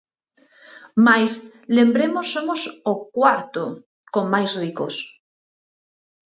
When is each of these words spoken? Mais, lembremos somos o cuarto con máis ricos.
Mais, 1.05 1.31
lembremos 1.77 2.25
somos 2.33 2.61
o 2.91 2.93
cuarto 3.15 3.63
con 4.13 4.25
máis 4.33 4.51
ricos. 4.63 4.95